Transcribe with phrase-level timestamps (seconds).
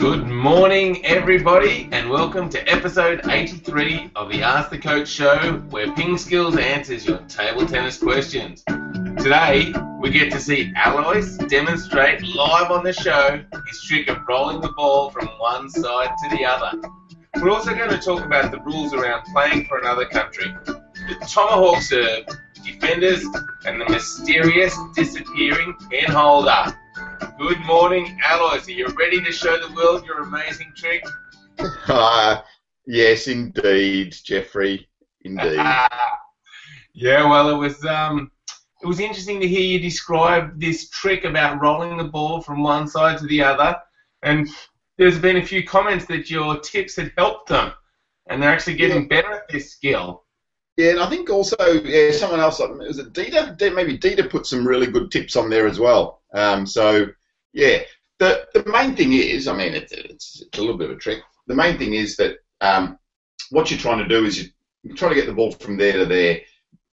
[0.00, 5.92] Good morning, everybody, and welcome to episode 83 of the Ask the Coach show, where
[5.92, 8.64] Ping Skills answers your table tennis questions.
[9.18, 14.62] Today, we get to see Alois demonstrate live on the show his trick of rolling
[14.62, 16.80] the ball from one side to the other.
[17.36, 21.82] We're also going to talk about the rules around playing for another country, the tomahawk
[21.82, 22.24] serve,
[22.64, 23.22] defenders,
[23.66, 26.74] and the mysterious disappearing pen holder.
[27.40, 28.68] Good morning, Alois.
[28.68, 31.02] Are you ready to show the world your amazing trick?
[31.88, 32.42] Uh,
[32.86, 34.86] yes, indeed, Jeffrey.
[35.22, 35.56] Indeed.
[36.92, 38.30] yeah, well, it was um,
[38.82, 42.86] it was interesting to hear you describe this trick about rolling the ball from one
[42.86, 43.74] side to the other,
[44.22, 44.46] and
[44.98, 47.72] there's been a few comments that your tips had helped them,
[48.28, 49.22] and they're actually getting yeah.
[49.22, 50.24] better at this skill.
[50.76, 53.56] Yeah, and I think also yeah, someone else was it Dita?
[53.74, 56.20] Maybe Dita put some really good tips on there as well.
[56.34, 57.06] Um, so
[57.52, 57.78] yeah,
[58.18, 61.00] the the main thing is, I mean, it's, it's, it's a little bit of a
[61.00, 61.20] trick.
[61.46, 62.98] The main thing is that um,
[63.50, 64.50] what you're trying to do is you,
[64.82, 66.40] you're trying to get the ball from there to there.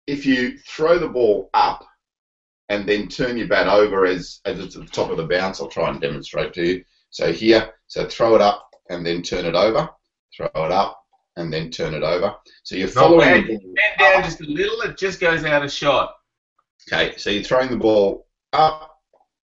[0.07, 1.87] If you throw the ball up
[2.69, 5.61] and then turn your bat over as as it's at the top of the bounce,
[5.61, 6.85] I'll try and demonstrate to you.
[7.11, 9.89] So here, so throw it up and then turn it over.
[10.37, 11.01] Throw it up
[11.37, 12.35] and then turn it over.
[12.63, 13.47] So you're following.
[13.47, 14.81] Bend, bend down just a little.
[14.83, 16.15] It just goes out of shot.
[16.91, 18.90] Okay, so you're throwing the ball up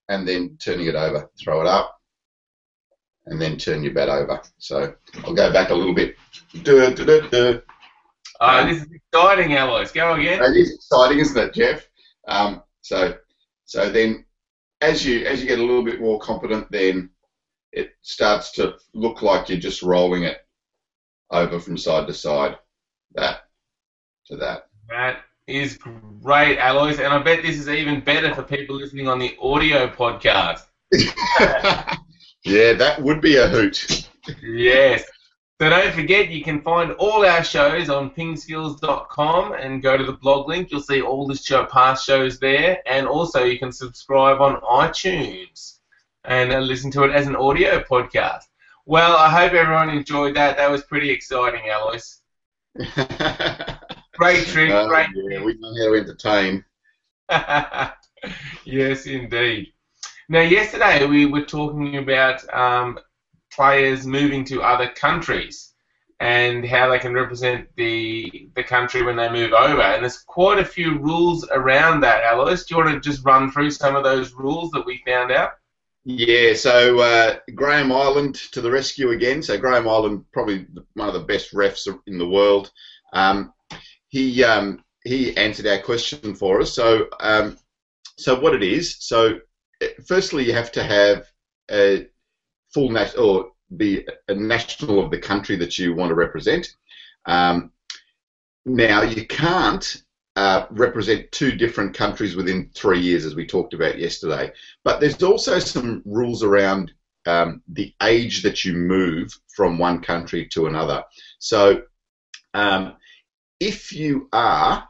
[0.09, 1.30] and then turning it over.
[1.39, 1.97] Throw it up
[3.27, 4.41] and then turn your bat over.
[4.58, 6.16] So I'll go back a little bit.
[6.63, 7.61] Do.
[8.39, 9.91] Oh, this is exciting, Alois.
[9.91, 10.41] Go again.
[10.41, 11.88] It is exciting, isn't it, Jeff?
[12.28, 13.16] Um, so,
[13.66, 14.25] so then,
[14.81, 17.09] as you as you get a little bit more confident, then
[17.72, 20.38] it starts to look like you're just rolling it
[21.31, 22.58] over from side to side.
[23.16, 23.41] That
[24.28, 24.67] to that.
[24.89, 29.17] That is great, Alois, and I bet this is even better for people listening on
[29.17, 30.66] the audio podcast.
[32.44, 34.09] yeah, that would be a hoot.
[34.44, 35.03] yes.
[35.59, 40.13] So don't forget, you can find all our shows on pingskills.com and go to the
[40.13, 40.69] blog link.
[40.69, 45.80] You'll see all the show, past shows there, and also you can subscribe on iTunes
[46.25, 48.44] and listen to it as an audio podcast.
[48.86, 50.57] Well, I hope everyone enjoyed that.
[50.57, 52.22] That was pretty exciting, Alois.
[54.17, 55.07] great trick, uh, great.
[55.13, 56.66] Yeah, we know how to entertain.
[58.66, 59.73] yes, indeed.
[60.29, 63.00] Now, yesterday we were talking about um,
[63.51, 65.73] players moving to other countries
[66.19, 69.81] and how they can represent the the country when they move over.
[69.81, 72.63] And there's quite a few rules around that, Alois.
[72.63, 75.51] Do you want to just run through some of those rules that we found out?
[76.06, 79.44] Yeah, so uh, Graham Ireland to the rescue again.
[79.44, 82.72] So Graham Ireland, probably one of the best refs in the world.
[83.13, 83.53] Um,
[84.09, 86.73] he um, he answered our question for us.
[86.73, 87.57] So um,
[88.18, 88.97] so what it is?
[89.00, 89.40] So
[90.06, 91.28] firstly, you have to have
[91.72, 92.07] a
[92.73, 96.68] full nat- or be a national of the country that you want to represent.
[97.25, 97.72] Um,
[98.66, 100.03] now you can't
[100.35, 104.51] uh, represent two different countries within three years, as we talked about yesterday.
[104.84, 106.94] But there's also some rules around
[107.25, 111.03] um, the age that you move from one country to another.
[111.39, 111.81] So,
[112.53, 112.97] um,
[113.59, 114.88] if you are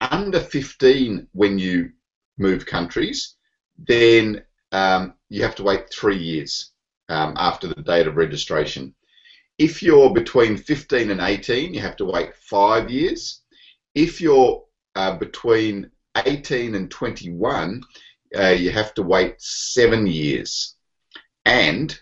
[0.00, 1.92] under 15 when you
[2.38, 3.36] move countries,
[3.78, 6.72] then um, you have to wait three years
[7.08, 8.94] um, after the date of registration.
[9.58, 13.42] If you're between 15 and 18, you have to wait five years.
[13.94, 17.82] If you're uh, between 18 and 21,
[18.36, 20.74] uh, you have to wait seven years.
[21.44, 21.98] And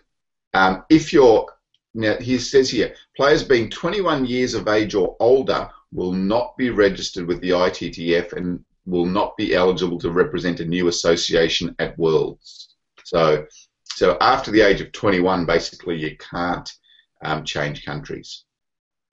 [0.53, 1.47] um, if you're,
[1.95, 6.69] now he says here, players being 21 years of age or older will not be
[6.71, 11.97] registered with the ITTF and will not be eligible to represent a new association at
[11.99, 12.75] Worlds.
[13.05, 13.47] So,
[13.85, 16.71] so after the age of 21, basically you can't
[17.23, 18.45] um, change countries.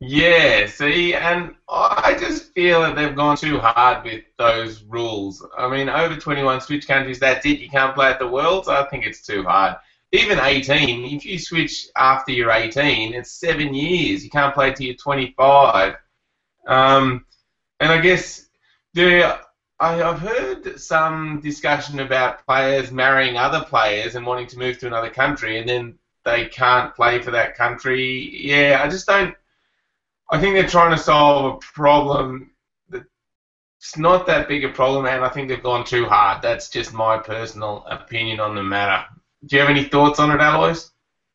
[0.04, 5.46] Yeah, see, and I just feel that they've gone too hard with those rules.
[5.56, 7.60] I mean, over 21 switch countries, that's it.
[7.60, 8.68] You can't play at the Worlds.
[8.68, 9.76] I think it's too hard.
[10.12, 14.24] Even 18, if you switch after you're 18, it's seven years.
[14.24, 15.96] You can't play till you're 25.
[16.68, 17.26] Um,
[17.80, 18.48] and I guess
[18.94, 19.40] there,
[19.80, 24.88] I, I've heard some discussion about players marrying other players and wanting to move to
[24.88, 28.30] another country, and then they can't play for that country.
[28.34, 29.36] Yeah, I just don't
[30.32, 32.52] I think they're trying to solve a problem
[32.90, 36.42] that's not that big a problem, and I think they've gone too hard.
[36.42, 39.06] That's just my personal opinion on the matter.
[39.46, 40.90] Do you have any thoughts on it, Alois?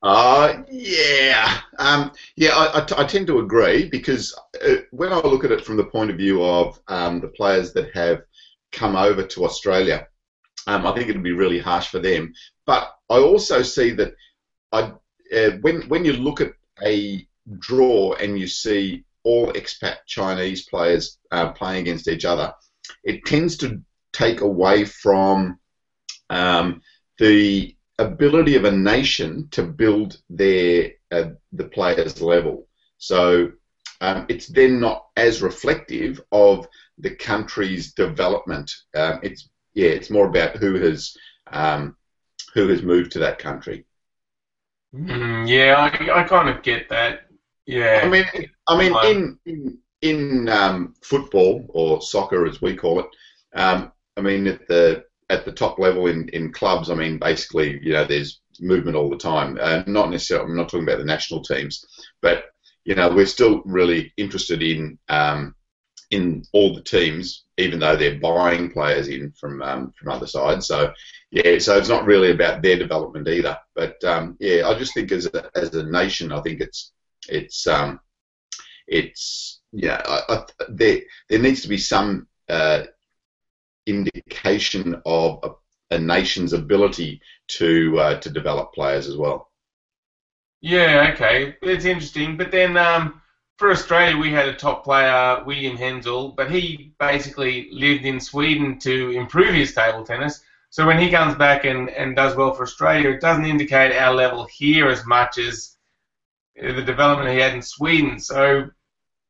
[0.07, 1.59] Uh, yeah.
[1.81, 5.51] Um, yeah, I, I, t- I tend to agree because uh, when I look at
[5.51, 8.23] it from the point of view of um, the players that have
[8.71, 10.07] come over to Australia,
[10.69, 12.33] um, I think it would be really harsh for them.
[12.67, 14.15] But I also see that
[14.71, 14.93] I
[15.35, 16.53] uh, when when you look at
[16.85, 17.27] a
[17.59, 22.55] draw and you see all expat Chinese players uh, playing against each other,
[23.03, 23.83] it tends to
[24.13, 25.59] take away from
[26.31, 26.81] um,
[27.19, 32.67] the ability of a nation to build their uh, the players level.
[32.99, 33.53] So
[34.01, 36.67] um, it's then not as reflective of
[36.99, 38.71] the country's development.
[38.95, 41.17] Um, it's yeah, it's more about who has
[41.53, 41.97] um,
[42.55, 43.85] who has moved to that country.
[44.95, 47.27] Mm, yeah, I, I kind of get that.
[47.67, 48.01] Yeah.
[48.05, 48.25] I mean,
[48.69, 53.07] I mean, in in, in um, football or soccer as we call it,
[53.55, 57.81] um, I mean at the at the top level in, in clubs, I mean basically,
[57.83, 59.59] you know, there's movement all the time.
[59.61, 61.85] Uh, not necessarily, I'm not talking about the national teams,
[62.23, 62.45] but
[62.85, 65.55] you know, we're still really interested in um,
[66.11, 70.67] in all the teams, even though they're buying players in from um, from other sides.
[70.69, 70.93] So
[71.31, 73.59] yeah, so it's not really about their development either.
[73.75, 76.93] But um, yeah, I just think as a, as a nation, I think it's
[77.29, 77.99] it's um,
[78.87, 82.85] it's yeah, I, I, there there needs to be some uh,
[83.87, 89.51] indication of a, a, nation's ability to uh, to develop players as well.
[90.61, 92.37] Yeah, okay, it's interesting.
[92.37, 93.21] But then um,
[93.57, 98.79] for Australia, we had a top player, William Henzell, but he basically lived in Sweden
[98.81, 100.43] to improve his table tennis.
[100.71, 104.15] So when he comes back and, and does well for Australia, it doesn't indicate our
[104.15, 105.77] level here as much as
[106.55, 108.19] the development he had in Sweden.
[108.19, 108.69] So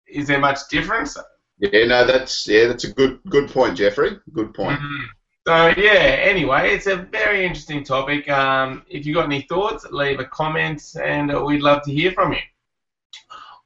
[0.08, 1.16] is there much difference?
[1.58, 4.18] Yeah, no, that's yeah, that's a good good point, Jeffrey.
[4.32, 4.78] Good point.
[4.78, 5.04] Mm-hmm.
[5.46, 8.28] So yeah, anyway, it's a very interesting topic.
[8.28, 12.12] Um, if you've got any thoughts, leave a comment, and uh, we'd love to hear
[12.12, 12.40] from you.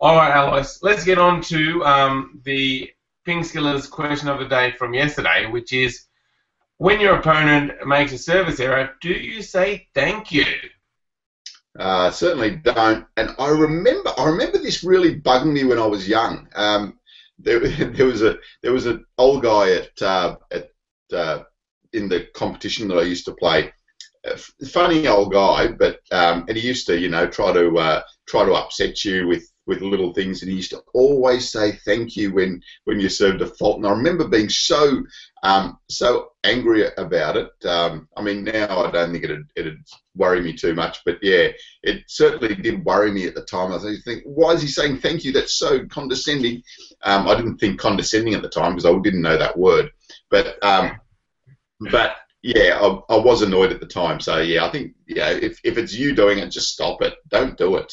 [0.01, 2.91] All right, Alois, let's get on to um, the
[3.25, 6.07] Ping Skillers question of the day from yesterday, which is
[6.79, 10.47] when your opponent makes a service error, do you say thank you?
[11.79, 13.07] Uh, certainly don't.
[13.17, 16.49] And I remember, I remember this really bugging me when I was young.
[16.55, 16.99] Um,
[17.97, 20.71] there, was a there was an old guy at uh, at
[21.13, 21.43] uh,
[21.93, 23.73] in the competition that I used to play.
[24.69, 28.45] Funny old guy, but um, and he used to you know try to uh, try
[28.45, 32.35] to upset you with with little things, and he used to always say thank you
[32.35, 33.77] when when you served a fault.
[33.77, 35.05] And I remember being so
[35.45, 37.51] um, so angry about it.
[37.65, 39.79] Um, I mean, now I don't think it'd, it'd
[40.17, 41.49] worry me too much, but yeah,
[41.85, 43.73] it certainly did worry me at the time.
[43.73, 45.33] I think, why is he saying thank you?
[45.33, 46.63] That's so condescending.
[47.05, 49.91] Um, I didn't think condescending at the time because I didn't know that word,
[50.31, 50.99] but um,
[51.93, 54.19] but yeah, I, I was annoyed at the time.
[54.19, 57.15] So yeah, I think yeah, if if it's you doing it, just stop it.
[57.29, 57.93] Don't do it.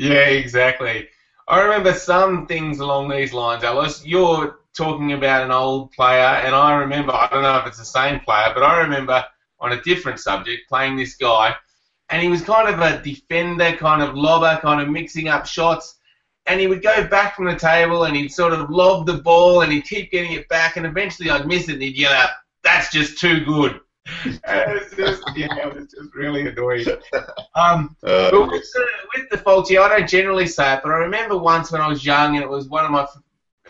[0.00, 1.08] Yeah, exactly.
[1.46, 4.02] I remember some things along these lines, Alois.
[4.02, 7.84] You're talking about an old player, and I remember, I don't know if it's the
[7.84, 9.22] same player, but I remember
[9.58, 11.54] on a different subject playing this guy,
[12.08, 15.98] and he was kind of a defender, kind of lobber, kind of mixing up shots,
[16.46, 19.60] and he would go back from the table and he'd sort of lob the ball
[19.60, 22.30] and he'd keep getting it back, and eventually I'd miss it and he'd yell out,
[22.62, 23.80] that's just too good.
[24.24, 26.86] And it was just, yeah, it was just really annoying.
[27.56, 30.98] Um, uh, but with the, with the faulty, I don't generally say it, but I
[30.98, 33.06] remember once when I was young and it was one of my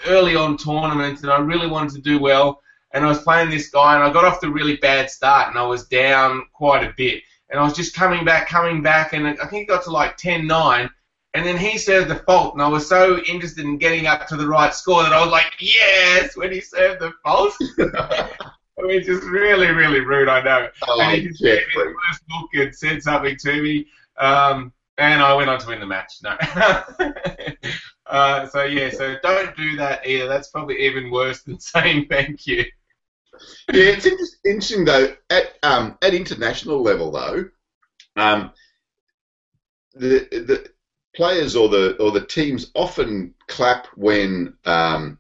[0.07, 2.61] early on tournaments and I really wanted to do well.
[2.93, 5.49] And I was playing this guy and I got off to a really bad start
[5.49, 7.23] and I was down quite a bit.
[7.49, 10.17] And I was just coming back, coming back, and I think it got to like
[10.17, 10.91] 10 9.
[11.35, 14.37] And then he served the fault, and I was so interested in getting up to
[14.37, 17.55] the right score that I was like, yes, when he served the fault.
[18.83, 20.69] I mean, just really, really rude, I know.
[20.87, 23.87] Oh, and he just gave me the first look and said something to me.
[24.19, 26.15] Um, and I went on to win the match.
[26.23, 26.37] No.
[28.11, 30.27] Uh, so yeah, so don't do that either.
[30.27, 32.65] That's probably even worse than saying thank you.
[33.73, 34.07] Yeah, it's
[34.45, 35.15] interesting though.
[35.31, 37.49] At um, at international level though,
[38.17, 38.51] um,
[39.95, 40.69] the the
[41.15, 45.20] players or the or the teams often clap when um,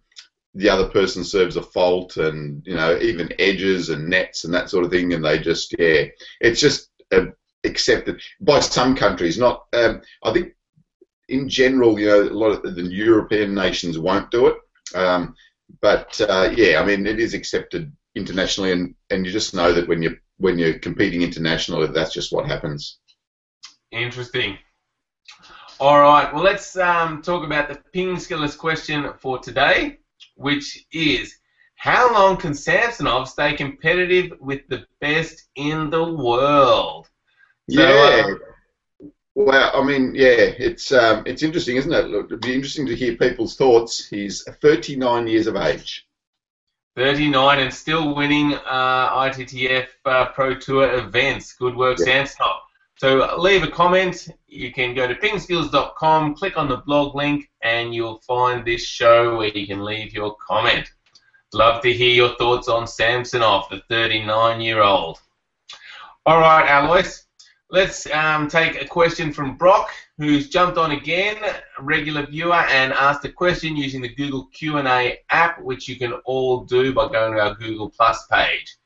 [0.54, 4.70] the other person serves a fault, and you know even edges and nets and that
[4.70, 6.04] sort of thing, and they just yeah,
[6.40, 7.26] it's just uh,
[7.64, 9.38] accepted by some countries.
[9.38, 10.54] Not um, I think
[11.28, 14.56] in general, you know, a lot of the European nations won't do it.
[14.94, 15.34] Um,
[15.80, 19.88] but uh, yeah, I mean, it is accepted internationally, and, and you just know that
[19.88, 22.98] when you when you're competing internationally, that's just what happens.
[23.92, 24.58] Interesting.
[25.78, 29.99] All right, well, let's um, talk about the ping skillers question for today,
[30.40, 31.38] which is
[31.74, 37.08] how long can Samsonov stay competitive with the best in the world?
[37.70, 38.26] So, yeah.
[38.26, 42.08] Uh, well, I mean, yeah, it's um, it's interesting, isn't it?
[42.08, 44.06] Look, it'd be interesting to hear people's thoughts.
[44.06, 46.06] He's 39 years of age.
[46.96, 51.54] 39 and still winning uh, ITTF uh, Pro Tour events.
[51.54, 52.06] Good work, yeah.
[52.06, 52.60] Samsonov.
[53.00, 54.28] So leave a comment.
[54.46, 59.38] You can go to pingskills.com, click on the blog link, and you'll find this show
[59.38, 60.86] where you can leave your comment.
[61.54, 65.18] Love to hear your thoughts on Samsonov, the 39 year old.
[66.26, 67.22] All right, Alois,
[67.70, 69.88] let's um, take a question from Brock,
[70.18, 71.38] who's jumped on again,
[71.78, 76.64] regular viewer, and asked a question using the Google Q&A app, which you can all
[76.64, 78.76] do by going to our Google Plus page.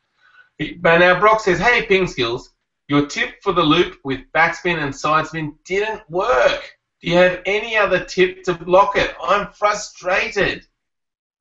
[0.79, 2.54] But now Brock says, "Hey, Ping Skills,
[2.89, 6.77] your tip for the loop with backspin and sidespin didn't work.
[7.01, 9.15] Do you have any other tip to block it?
[9.23, 10.67] I'm frustrated."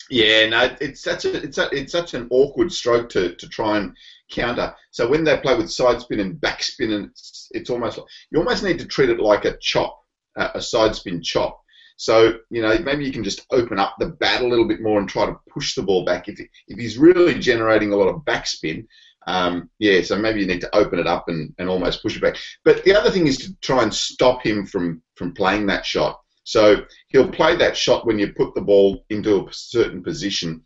[0.10, 3.78] Yeah, no, it's such a it's a, it's such an awkward stroke to, to try
[3.78, 3.96] and
[4.30, 4.76] counter.
[4.92, 8.64] So when they play with side spin and backspin, and it's, it's almost you almost
[8.64, 10.04] need to treat it like a chop,
[10.36, 11.62] a side spin chop.
[11.96, 15.00] So you know maybe you can just open up the bat a little bit more
[15.00, 16.28] and try to push the ball back.
[16.28, 18.86] If if he's really generating a lot of backspin,
[19.28, 22.22] um, yeah, so maybe you need to open it up and, and almost push it
[22.22, 22.38] back.
[22.64, 26.20] But the other thing is to try and stop him from from playing that shot.
[26.44, 30.64] So he'll play that shot when you put the ball into a certain position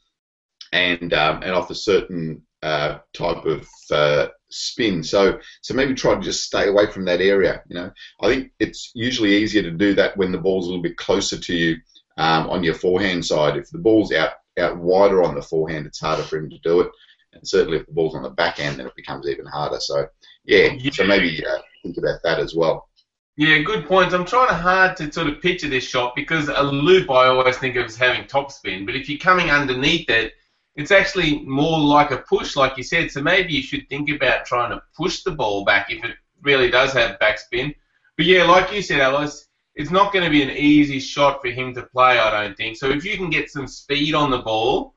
[0.73, 5.03] and um, and off a certain uh, type of uh, spin.
[5.03, 7.61] So so maybe try to just stay away from that area.
[7.67, 10.83] You know, I think it's usually easier to do that when the ball's a little
[10.83, 11.77] bit closer to you
[12.17, 13.57] um, on your forehand side.
[13.57, 16.81] If the ball's out out wider on the forehand, it's harder for him to do
[16.81, 16.89] it.
[17.33, 19.79] And certainly if the ball's on the backhand, then it becomes even harder.
[19.79, 20.07] So
[20.45, 20.91] yeah, yeah.
[20.91, 22.87] so maybe uh, think about that as well.
[23.35, 24.15] Yeah, good points.
[24.15, 27.75] I'm trying hard to sort of picture this shot because a loop I always think
[27.75, 30.33] of as having topspin, but if you're coming underneath it,
[30.75, 33.11] it's actually more like a push, like you said.
[33.11, 36.71] So maybe you should think about trying to push the ball back if it really
[36.71, 37.75] does have backspin.
[38.15, 41.49] But yeah, like you said, Alois, it's not going to be an easy shot for
[41.49, 42.77] him to play, I don't think.
[42.77, 44.95] So if you can get some speed on the ball,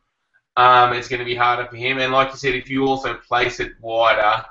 [0.57, 1.99] um, it's going to be harder for him.
[1.99, 4.45] And like you said, if you also place it wider,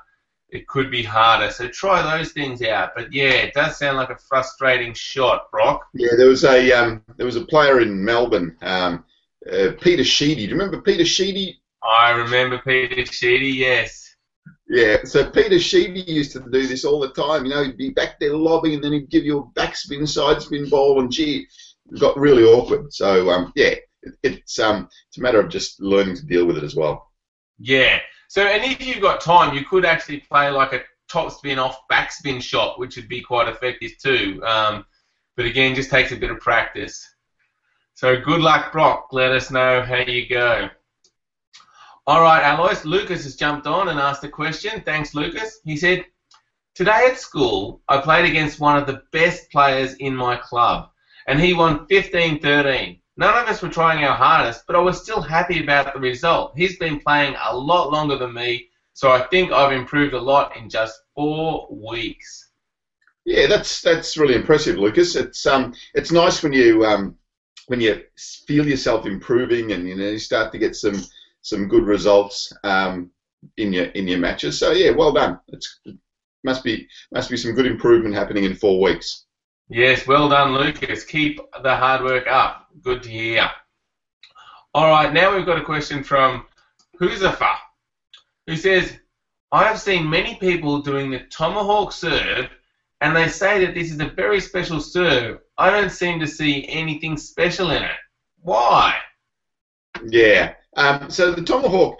[0.48, 1.50] it could be harder.
[1.50, 2.92] So try those things out.
[2.94, 5.86] But yeah, it does sound like a frustrating shot, Brock.
[5.94, 9.04] Yeah, there was a um, there was a player in Melbourne, um,
[9.50, 10.46] uh, Peter Sheedy.
[10.46, 11.60] Do you remember Peter Sheedy?
[11.82, 13.48] I remember Peter Sheedy.
[13.48, 14.14] Yes.
[14.68, 17.44] Yeah, so Peter Sheedy used to do this all the time.
[17.44, 20.40] You know, he'd be back there lobbing, and then he'd give you a backspin, side
[20.42, 21.46] spin ball, and gee,
[21.90, 22.92] it got really awkward.
[22.92, 26.56] So um, yeah, it, it's um, it's a matter of just learning to deal with
[26.56, 27.10] it as well.
[27.58, 31.58] Yeah, so, and if you've got time, you could actually play like a top spin
[31.58, 34.40] off backspin shot, which would be quite effective too.
[34.46, 34.84] Um,
[35.36, 37.04] but again, just takes a bit of practice.
[37.94, 39.08] So good luck, Brock.
[39.10, 40.68] Let us know how you go.
[42.06, 42.84] All right, Alois.
[42.84, 44.80] Lucas has jumped on and asked a question.
[44.82, 45.58] Thanks, Lucas.
[45.64, 46.04] He said,
[46.76, 50.90] Today at school, I played against one of the best players in my club,
[51.26, 52.99] and he won 15 13.
[53.20, 56.54] None of us were trying our hardest, but I was still happy about the result.
[56.56, 60.56] He's been playing a lot longer than me, so I think I've improved a lot
[60.56, 62.48] in just four weeks.
[63.26, 65.16] Yeah, that's that's really impressive, Lucas.
[65.16, 67.14] It's um it's nice when you um
[67.66, 68.02] when you
[68.46, 70.98] feel yourself improving and you know you start to get some
[71.42, 73.10] some good results um
[73.58, 74.58] in your in your matches.
[74.58, 75.38] So yeah, well done.
[75.48, 75.80] It's
[76.42, 79.26] must be must be some good improvement happening in four weeks.
[79.72, 81.04] Yes, well done, Lucas.
[81.04, 82.66] Keep the hard work up.
[82.82, 83.48] Good to hear.
[84.74, 86.44] All right, now we've got a question from
[87.00, 87.54] Huzafa,
[88.48, 88.98] who says,
[89.52, 92.48] I have seen many people doing the tomahawk serve,
[93.00, 95.38] and they say that this is a very special serve.
[95.56, 97.96] I don't seem to see anything special in it.
[98.42, 98.96] Why?
[100.04, 100.54] Yeah.
[100.76, 101.96] Um, so the tomahawk,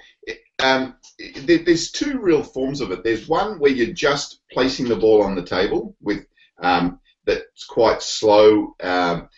[0.61, 0.97] um,
[1.45, 3.05] there's two real forms of it.
[3.05, 6.27] There's one where you're just placing the ball on the table with
[6.59, 6.99] um,
[7.31, 9.29] that's quite slow, um,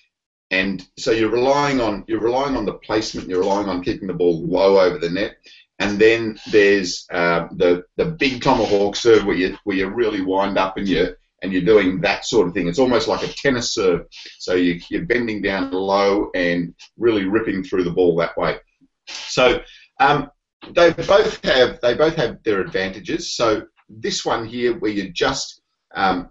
[0.50, 3.28] and so you're relying on you're relying on the placement.
[3.28, 5.36] You're relying on keeping the ball low over the net,
[5.78, 10.58] and then there's uh, the the big tomahawk serve where you where you really wind
[10.58, 12.68] up and you and you're doing that sort of thing.
[12.68, 14.06] It's almost like a tennis serve.
[14.38, 18.58] So you, you're bending down low and really ripping through the ball that way.
[19.08, 19.60] So
[19.98, 20.30] um,
[20.70, 23.34] they both have they both have their advantages.
[23.34, 25.62] So this one here, where you just
[25.94, 26.30] um,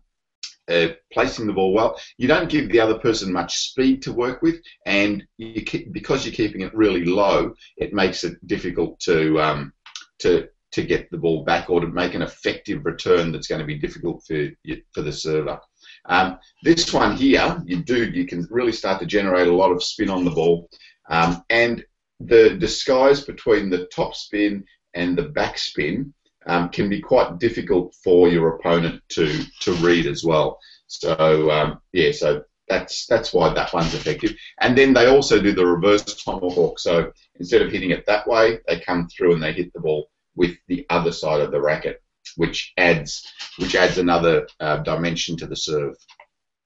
[0.69, 1.99] uh, placing the ball well.
[2.17, 6.25] You don't give the other person much speed to work with, and you keep, because
[6.25, 9.73] you're keeping it really low, it makes it difficult to um,
[10.19, 13.67] to to get the ball back or to make an effective return that's going to
[13.67, 14.49] be difficult for
[14.93, 15.59] for the server.
[16.05, 19.83] Um, this one here, you do you can really start to generate a lot of
[19.83, 20.69] spin on the ball,
[21.09, 21.83] um, and
[22.19, 24.63] the disguise between the top spin
[24.93, 26.13] and the back spin
[26.47, 30.59] um, can be quite difficult for your opponent to to read as well.
[30.87, 34.35] So um, yeah, so that's that's why that one's effective.
[34.59, 36.79] And then they also do the reverse tomahawk.
[36.79, 40.09] So instead of hitting it that way, they come through and they hit the ball
[40.35, 42.01] with the other side of the racket.
[42.35, 43.25] which adds
[43.57, 45.95] which adds another uh, dimension to the serve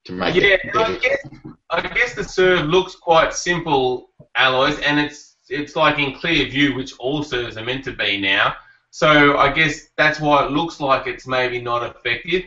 [0.06, 0.58] to make yeah.
[0.76, 1.28] I guess,
[1.70, 6.76] I guess the serve looks quite simple, Alois, and it's it's like in clear view,
[6.76, 8.56] which all serves are meant to be now.
[8.96, 12.46] So I guess that's why it looks like it's maybe not effective.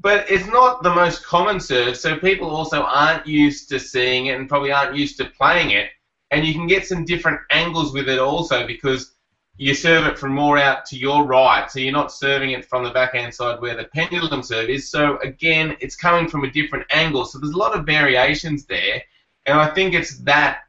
[0.00, 4.36] But it's not the most common serve, so people also aren't used to seeing it
[4.36, 5.90] and probably aren't used to playing it.
[6.32, 9.14] And you can get some different angles with it also because
[9.58, 12.82] you serve it from more out to your right, so you're not serving it from
[12.82, 14.90] the backhand side where the pendulum serve is.
[14.90, 17.24] So again, it's coming from a different angle.
[17.24, 19.00] So there's a lot of variations there,
[19.46, 20.62] and I think it's that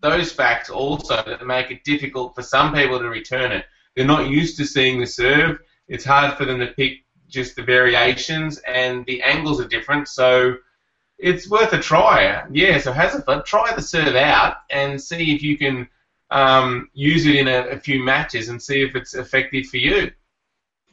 [0.00, 3.66] those facts also that make it difficult for some people to return it.
[3.96, 5.58] They're not used to seeing the serve.
[5.88, 10.06] It's hard for them to pick just the variations, and the angles are different.
[10.08, 10.56] So
[11.18, 12.44] it's worth a try.
[12.52, 12.78] Yeah.
[12.78, 15.88] So Huzafa, try the serve out and see if you can
[16.30, 20.10] um, use it in a, a, few matches and see if it's effective for you.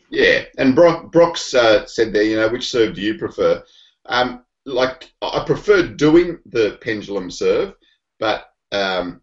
[0.10, 3.64] Yeah, and Brock, Brock's uh, said there, you know, which serve do you prefer?
[4.06, 7.74] Um, like, I prefer doing the pendulum serve,
[8.20, 9.22] but um,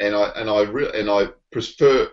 [0.00, 2.10] and I and I re- and I prefer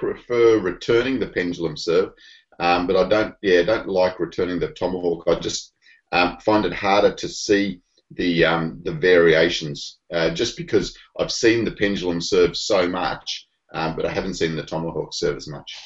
[0.00, 2.12] prefer returning the pendulum serve,
[2.58, 5.24] um, but I don't yeah don't like returning the tomahawk.
[5.28, 5.74] I just
[6.10, 11.64] um, find it harder to see the um, the variations, uh, just because I've seen
[11.64, 15.76] the pendulum serve so much, um, but I haven't seen the tomahawk serve as much.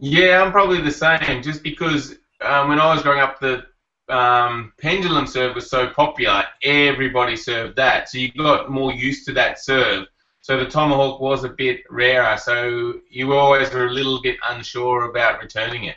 [0.00, 1.42] Yeah, I'm probably the same.
[1.42, 3.64] Just because um, when I was growing up, the
[4.08, 9.32] um, pendulum serve was so popular, everybody served that, so you got more used to
[9.34, 10.06] that serve.
[10.44, 15.04] So the tomahawk was a bit rarer, so you always were a little bit unsure
[15.04, 15.96] about returning it.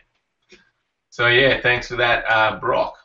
[1.09, 2.95] So yeah, thanks for that, uh, Brock.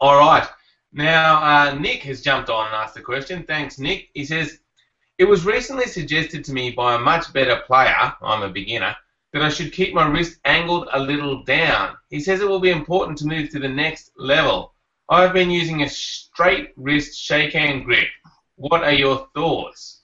[0.00, 0.46] All right.
[0.92, 3.42] Now, uh, Nick has jumped on and asked a question.
[3.42, 4.10] Thanks, Nick.
[4.14, 4.60] He says,
[5.18, 8.94] It was recently suggested to me by a much better player, I'm a beginner,
[9.32, 11.96] that I should keep my wrist angled a little down.
[12.10, 14.72] He says it will be important to move to the next level.
[15.08, 18.06] I've been using a straight wrist shake hand grip.
[18.54, 20.03] What are your thoughts?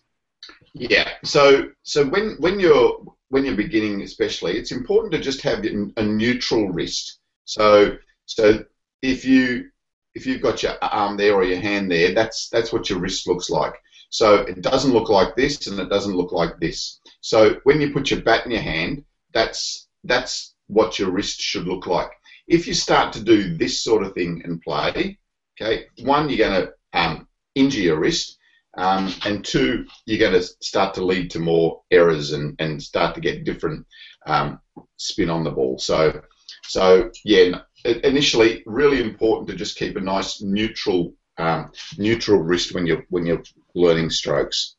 [0.75, 5.65] Yeah, so so when when you're when you're beginning, especially, it's important to just have
[5.65, 7.19] a neutral wrist.
[7.45, 8.65] So so
[9.03, 9.71] if you
[10.15, 13.27] if you've got your arm there or your hand there, that's that's what your wrist
[13.27, 13.75] looks like.
[14.11, 17.01] So it doesn't look like this and it doesn't look like this.
[17.21, 21.67] So when you put your bat in your hand, that's that's what your wrist should
[21.67, 22.11] look like.
[22.47, 25.19] If you start to do this sort of thing and play,
[25.61, 28.39] okay, one you're going to um, injure your wrist,
[28.77, 33.15] um, and two you're going to start to lead to more errors and, and start
[33.15, 33.87] to get different
[34.27, 34.61] um,
[34.97, 35.79] spin on the ball.
[35.79, 36.23] So
[36.65, 42.87] so yeah, initially really important to just keep a nice neutral um, neutral wrist when
[42.87, 43.43] you're when you're
[43.75, 44.77] learning strokes.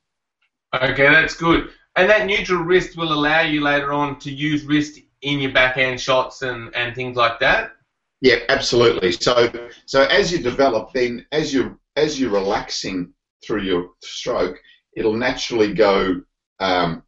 [0.74, 1.70] Okay, that's good.
[1.98, 6.00] And that neutral wrist will allow you later on to use wrist in your backhand
[6.00, 7.72] shots and, and things like that.
[8.22, 9.12] Yeah, absolutely.
[9.12, 9.52] So
[9.86, 14.58] so as you develop, then as you as you're relaxing through your stroke,
[14.96, 16.22] it'll naturally go
[16.60, 17.04] um,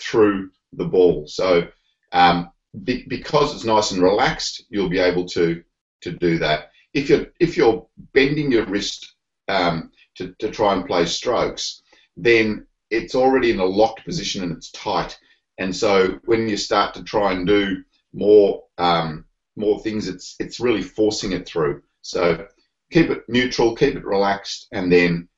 [0.00, 1.26] through the ball.
[1.26, 1.68] So
[2.12, 2.50] um,
[2.84, 5.62] be, because it's nice and relaxed, you'll be able to
[6.02, 6.70] to do that.
[6.94, 9.14] If you're if you're bending your wrist
[9.48, 11.82] um, to to try and play strokes,
[12.16, 15.18] then it's already in a locked position and it's tight.
[15.58, 19.24] And so when you start to try and do more um,
[19.56, 21.82] more things, it's it's really forcing it through.
[22.02, 22.46] So
[22.90, 25.28] keep it neutral, keep it relaxed, and then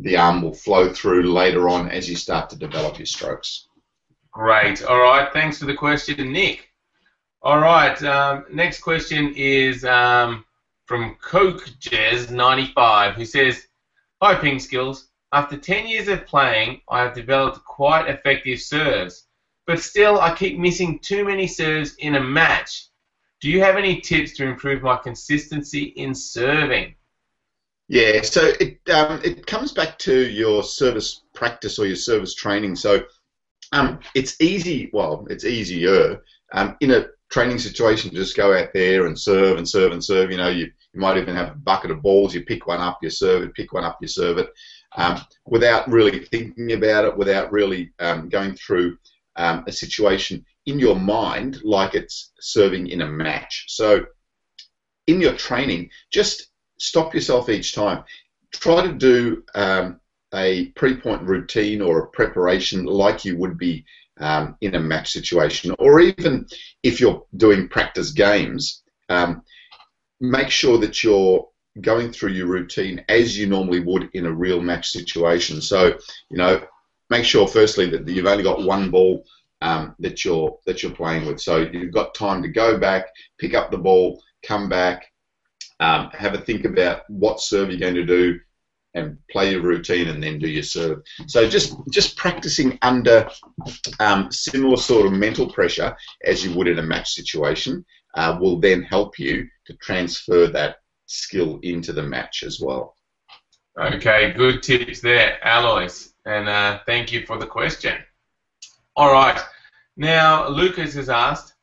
[0.00, 3.68] the arm will flow through later on as you start to develop your strokes.
[4.32, 4.82] Great.
[4.82, 5.30] All right.
[5.32, 6.70] Thanks for the question, Nick.
[7.42, 8.02] All right.
[8.02, 10.44] Um, next question is um,
[10.86, 13.66] from Coke Jazz 95, who says,
[14.22, 15.08] "Hi, Ping Skills.
[15.32, 19.26] After 10 years of playing, I have developed quite effective serves,
[19.66, 22.86] but still I keep missing too many serves in a match.
[23.40, 26.94] Do you have any tips to improve my consistency in serving?"
[27.90, 32.76] Yeah, so it um, it comes back to your service practice or your service training.
[32.76, 33.02] So
[33.72, 34.90] um, it's easy.
[34.92, 36.22] Well, it's easier
[36.52, 40.30] um, in a training situation, just go out there and serve and serve and serve.
[40.30, 42.32] You know, you, you might even have a bucket of balls.
[42.32, 43.54] You pick one up, you serve it.
[43.54, 44.50] Pick one up, you serve it,
[44.96, 48.98] um, without really thinking about it, without really um, going through
[49.34, 53.64] um, a situation in your mind like it's serving in a match.
[53.66, 54.06] So,
[55.08, 56.49] in your training, just
[56.80, 58.02] stop yourself each time.
[58.52, 60.00] Try to do um,
[60.34, 63.84] a pre-point routine or a preparation like you would be
[64.18, 66.46] um, in a match situation, or even
[66.82, 69.42] if you're doing practice games, um,
[70.20, 71.46] make sure that you're
[71.80, 75.60] going through your routine as you normally would in a real match situation.
[75.60, 75.98] So,
[76.30, 76.62] you know,
[77.08, 79.24] make sure firstly that you've only got one ball
[79.62, 81.40] um, that you're that you're playing with.
[81.40, 83.06] So you've got time to go back,
[83.38, 85.09] pick up the ball, come back,
[85.80, 88.38] um, have a think about what serve you're going to do,
[88.94, 91.02] and play your routine, and then do your serve.
[91.26, 93.28] So just just practicing under
[93.98, 98.58] um, similar sort of mental pressure as you would in a match situation uh, will
[98.58, 102.96] then help you to transfer that skill into the match as well.
[103.78, 107.96] Okay, good tips there, Alois, and uh, thank you for the question.
[108.96, 109.40] All right,
[109.96, 111.54] now Lucas has asked.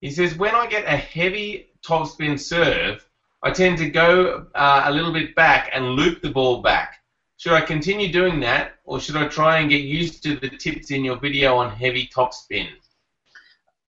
[0.00, 3.04] He says, when I get a heavy topspin serve,
[3.44, 7.02] I tend to go uh, a little bit back and loop the ball back.
[7.36, 10.90] Should I continue doing that, or should I try and get used to the tips
[10.90, 12.68] in your video on heavy topspin?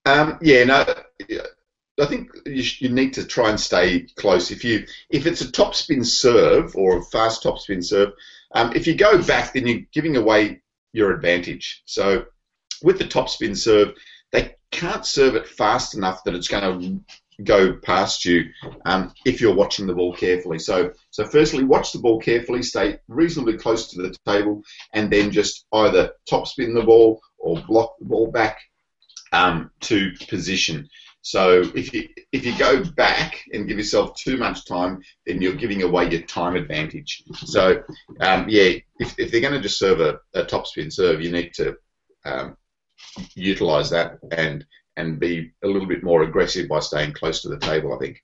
[0.04, 0.84] Um, yeah, no,
[1.98, 4.50] I think you, you, need to try and stay close.
[4.50, 8.12] If you if it's a topspin serve or a fast topspin serve,
[8.54, 10.60] um, if you go back, then you're giving away
[10.92, 11.82] your advantage.
[11.86, 12.26] So
[12.82, 13.94] with the topspin serve,
[14.32, 17.00] they can't serve it fast enough that it's going to
[17.44, 18.44] go past you
[18.84, 20.58] um, if you're watching the ball carefully.
[20.58, 24.62] So so firstly, watch the ball carefully, stay reasonably close to the table,
[24.94, 28.58] and then just either topspin the ball or block the ball back
[29.32, 30.88] um, to position.
[31.22, 35.54] So if you if you go back and give yourself too much time, then you're
[35.54, 37.24] giving away your time advantage.
[37.34, 37.82] So
[38.20, 41.32] um, yeah, if, if they're going to just serve a, a top spin serve, you
[41.32, 41.76] need to
[42.24, 42.56] um,
[43.34, 44.64] utilize that and
[44.96, 47.94] and be a little bit more aggressive by staying close to the table.
[47.94, 48.22] I think.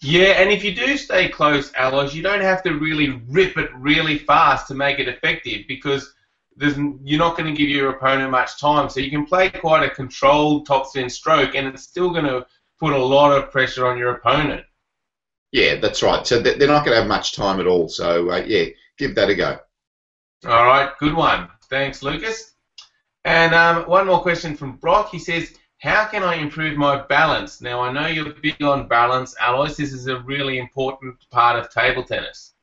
[0.00, 3.70] Yeah, and if you do stay close, Alois, you don't have to really rip it
[3.74, 6.12] really fast to make it effective because
[6.58, 8.90] you're not going to give your opponent much time.
[8.90, 12.46] So you can play quite a controlled topspin stroke, and it's still going to
[12.78, 14.64] put a lot of pressure on your opponent.
[15.52, 16.26] Yeah, that's right.
[16.26, 17.88] So they're not going to have much time at all.
[17.88, 18.66] So uh, yeah,
[18.98, 19.58] give that a go.
[20.46, 21.48] All right, good one.
[21.70, 22.52] Thanks, Lucas.
[23.24, 25.10] And um, one more question from Brock.
[25.10, 25.54] He says,
[25.84, 29.76] "How can I improve my balance?" Now I know you're big on balance, Alois.
[29.76, 32.54] This is a really important part of table tennis.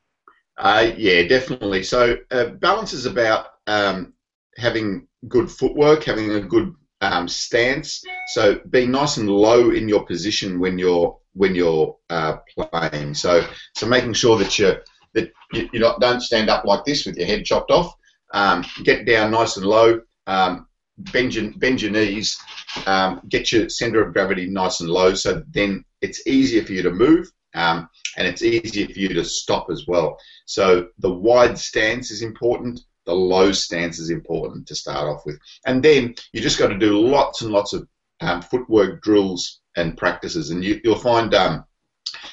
[0.57, 1.83] Uh, yeah, definitely.
[1.83, 4.13] So uh, balance is about um,
[4.57, 8.03] having good footwork, having a good um, stance.
[8.33, 13.13] So being nice and low in your position when you're when you're uh, playing.
[13.13, 14.75] So so making sure that you
[15.13, 17.93] that you, you not, don't stand up like this with your head chopped off.
[18.33, 20.01] Um, get down nice and low.
[20.27, 22.37] Um, bend your, bend your knees.
[22.85, 25.13] Um, get your center of gravity nice and low.
[25.13, 27.31] So then it's easier for you to move.
[27.53, 30.17] Um, and it's easier for you to stop as well.
[30.45, 35.39] So the wide stance is important the low stance is important to start off with.
[35.65, 37.87] And then you just got to do lots and lots of
[38.21, 41.65] um, footwork drills and practices, and you, will find um,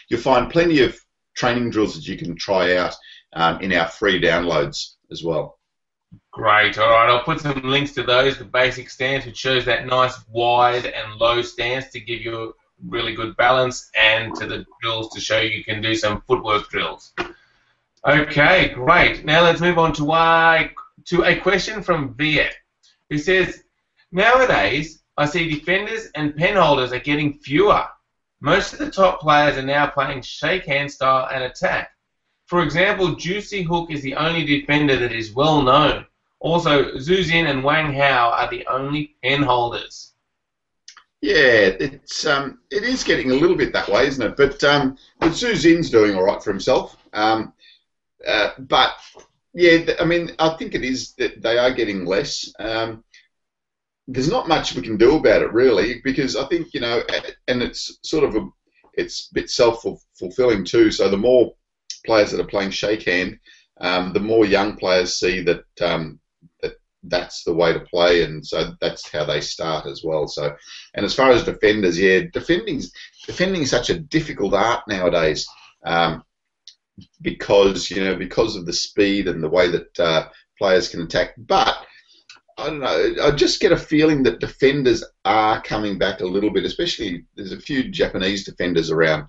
[0.08, 0.98] you'll find plenty of
[1.36, 2.94] training drills that you can try out
[3.32, 5.57] um, in our free downloads as well.
[6.38, 6.78] Great.
[6.78, 8.38] All right, I'll put some links to those.
[8.38, 12.54] The basic stance, which shows that nice wide and low stance to give you
[12.86, 17.12] really good balance, and to the drills to show you can do some footwork drills.
[18.06, 19.24] Okay, great.
[19.24, 20.70] Now let's move on to why
[21.06, 22.54] to a question from Viet,
[23.10, 23.64] who says,
[24.12, 27.84] Nowadays, I see defenders and penholders are getting fewer.
[28.40, 31.90] Most of the top players are now playing shake hand style and attack.
[32.46, 36.06] For example, Joo Se Hyuk is the only defender that is well known.
[36.40, 40.12] Also, Xu Xin and Wang Hao are the only penholders.
[41.20, 44.36] Yeah, it's um, it is getting a little bit that way, isn't it?
[44.36, 46.96] But um, but Xu Xin's doing all right for himself.
[47.12, 47.52] Um,
[48.26, 48.92] uh, but
[49.52, 52.52] yeah, I mean, I think it is that they are getting less.
[52.60, 53.02] Um,
[54.06, 57.02] there's not much we can do about it really, because I think you know,
[57.48, 58.48] and it's sort of a,
[58.94, 60.92] it's a bit self fulfilling too.
[60.92, 61.52] So the more
[62.06, 63.40] players that are playing shake hand,
[63.80, 66.20] um, the more young players see that um,
[67.02, 70.26] that's the way to play, and so that's how they start as well.
[70.26, 70.54] So,
[70.94, 72.82] and as far as defenders, yeah, defending
[73.26, 75.46] defending is such a difficult art nowadays.
[75.84, 76.24] Um,
[77.20, 81.34] because you know because of the speed and the way that uh, players can attack.
[81.36, 81.76] But
[82.58, 83.14] I don't know.
[83.22, 86.64] I just get a feeling that defenders are coming back a little bit.
[86.64, 89.28] Especially there's a few Japanese defenders around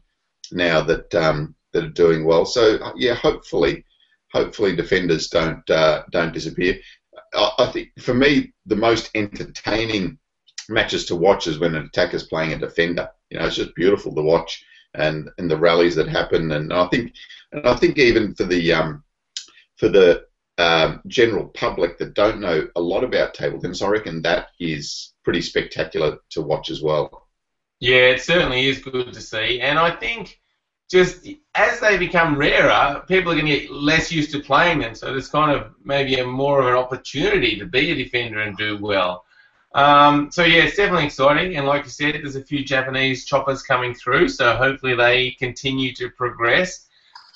[0.51, 2.45] now that um, that are doing well.
[2.45, 3.85] So yeah, hopefully,
[4.33, 6.79] hopefully defenders don't uh, don't disappear.
[7.33, 10.17] I, think for me the most entertaining
[10.67, 13.09] matches to watch is when an attacker's playing a defender.
[13.29, 14.63] You know, it's just beautiful to watch
[14.93, 16.51] and and the rallies that happen.
[16.51, 17.13] And I think
[17.51, 19.03] and I think even for the um,
[19.77, 20.25] for the
[20.57, 25.13] um, general public that don't know a lot about table tennis, I reckon that is
[25.23, 27.27] pretty spectacular to watch as well.
[27.79, 30.39] Yeah, it certainly is good to see, and I think
[30.89, 34.95] just as they become rarer, people are going to get less used to playing them.
[34.95, 38.57] So there's kind of maybe a more of an opportunity to be a defender and
[38.57, 39.23] do well.
[39.75, 43.61] Um, so yeah, it's definitely exciting, and like you said, there's a few Japanese choppers
[43.61, 46.87] coming through, so hopefully they continue to progress.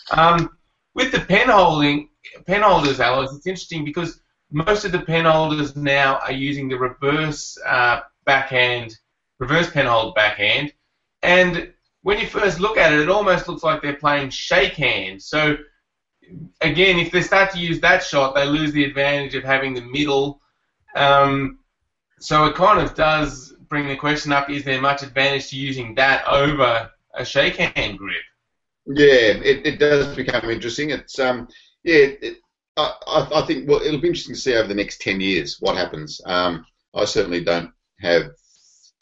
[0.09, 0.57] Um,
[0.95, 2.09] with the pen holding,
[2.47, 4.19] pen holders, Alois, it's interesting because
[4.51, 8.97] most of the pen holders now are using the reverse uh, backhand,
[9.37, 10.73] reverse pen hold backhand,
[11.21, 11.71] and
[12.03, 15.21] when you first look at it, it almost looks like they're playing shake hand.
[15.21, 15.57] So
[16.61, 19.81] again, if they start to use that shot, they lose the advantage of having the
[19.81, 20.39] middle.
[20.95, 21.59] Um,
[22.19, 25.95] so it kind of does bring the question up: Is there much advantage to using
[25.95, 28.15] that over a shake hand grip?
[28.85, 30.89] Yeah, it, it does become interesting.
[30.89, 31.47] It's um,
[31.83, 32.37] yeah, it,
[32.75, 35.77] I, I think well, it'll be interesting to see over the next ten years what
[35.77, 36.19] happens.
[36.25, 38.23] Um, I certainly don't have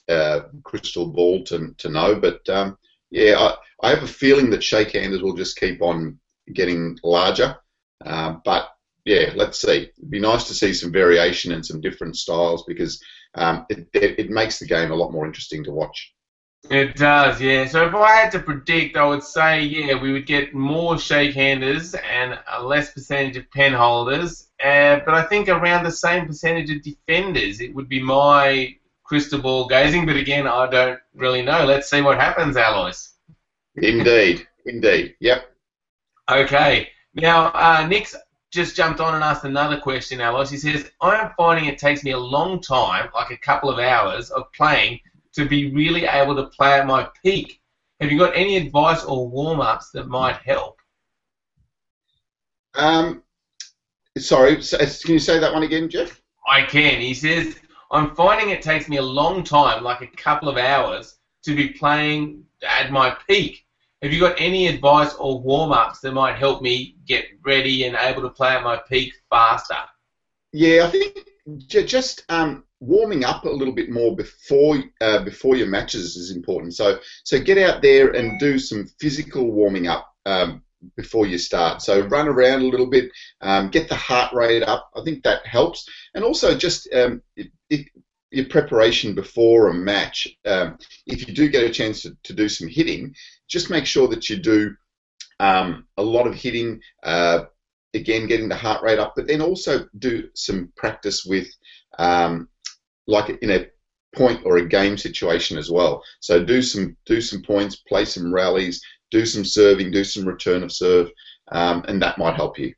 [0.07, 2.77] a crystal ball to to know, but um,
[3.11, 6.19] yeah, I, I have a feeling that shake handers will just keep on
[6.53, 7.57] getting larger.
[8.03, 8.69] Uh, but
[9.05, 9.91] yeah, let's see.
[9.97, 13.01] It'd be nice to see some variation and some different styles because
[13.35, 16.13] um, it, it, it, makes the game a lot more interesting to watch.
[16.69, 17.65] It does, yeah.
[17.65, 21.95] So if I had to predict, I would say, yeah, we would get more shake-handers
[21.95, 26.69] and a less percentage of pen holders, uh, but I think around the same percentage
[26.69, 27.61] of defenders.
[27.61, 28.75] It would be my
[29.11, 31.65] crystal ball gazing, but again, I don't really know.
[31.65, 33.09] Let's see what happens, Alois.
[33.75, 35.15] Indeed, indeed.
[35.19, 35.51] Yep.
[36.31, 36.87] Okay.
[37.13, 38.15] Now, uh, Nick's
[38.51, 40.49] just jumped on and asked another question, Alois.
[40.49, 43.79] He says, I am finding it takes me a long time, like a couple of
[43.79, 45.01] hours, of playing
[45.33, 47.59] to be really able to play at my peak.
[47.99, 50.77] Have you got any advice or warm ups that might help?
[52.75, 53.23] Um,
[54.17, 56.21] sorry, can you say that one again, Jeff?
[56.47, 57.01] I can.
[57.01, 57.57] He says,
[57.91, 61.69] I'm finding it takes me a long time, like a couple of hours, to be
[61.69, 63.65] playing at my peak.
[64.01, 67.95] Have you got any advice or warm ups that might help me get ready and
[67.95, 69.77] able to play at my peak faster?
[70.53, 71.19] Yeah, I think
[71.67, 76.73] just um, warming up a little bit more before uh, before your matches is important.
[76.73, 80.63] So so get out there and do some physical warming up um,
[80.95, 81.81] before you start.
[81.81, 84.89] So run around a little bit, um, get the heart rate up.
[84.95, 87.87] I think that helps, and also just um, it, it,
[88.31, 90.27] your preparation before a match.
[90.45, 93.13] Um, if you do get a chance to, to, do some hitting,
[93.47, 94.75] just make sure that you do
[95.39, 96.81] um, a lot of hitting.
[97.03, 97.45] Uh,
[97.93, 101.47] again, getting the heart rate up, but then also do some practice with
[101.99, 102.47] um,
[103.05, 103.67] like in a
[104.15, 106.03] point or a game situation as well.
[106.19, 110.63] So do some do some points, play some rallies, do some serving, do some return
[110.63, 111.11] of serve,
[111.51, 112.73] um, and that might help you.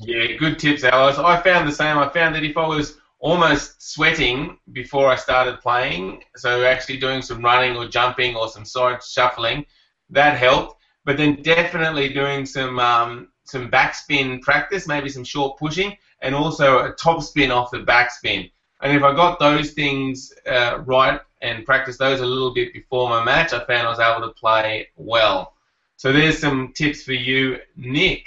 [0.00, 1.18] Yeah, good tips, Alois.
[1.18, 1.98] I found the same.
[1.98, 7.22] I found that if I was almost sweating before I started playing, so actually doing
[7.22, 9.64] some running or jumping or some side shuffling,
[10.10, 10.80] that helped.
[11.04, 16.84] But then definitely doing some um, some backspin practice, maybe some short pushing, and also
[16.84, 18.50] a top spin off the backspin.
[18.82, 23.08] And if I got those things uh, right and practiced those a little bit before
[23.08, 25.55] my match, I found I was able to play well.
[25.96, 28.26] So there's some tips for you, Nick.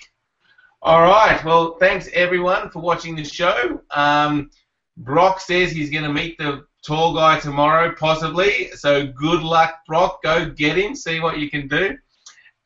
[0.82, 1.44] All right.
[1.44, 3.82] Well, thanks everyone for watching the show.
[3.92, 4.50] Um,
[4.98, 8.72] Brock says he's going to meet the tall guy tomorrow, possibly.
[8.72, 10.24] So good luck, Brock.
[10.24, 10.96] Go get him.
[10.96, 11.98] See what you can do.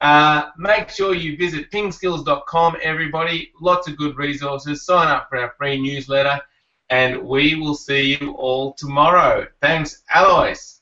[0.01, 3.51] Uh, make sure you visit pingskills.com, everybody.
[3.61, 4.85] Lots of good resources.
[4.85, 6.41] Sign up for our free newsletter
[6.89, 9.47] and we will see you all tomorrow.
[9.61, 10.81] Thanks, Alois.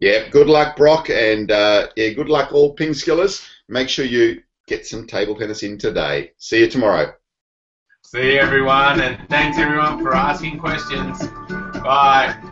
[0.00, 3.46] Yeah, good luck, Brock, and uh, yeah, good luck, all ping skillers.
[3.68, 6.32] Make sure you get some table tennis in today.
[6.38, 7.12] See you tomorrow.
[8.02, 11.26] See everyone, and thanks everyone for asking questions.
[11.84, 12.49] Bye.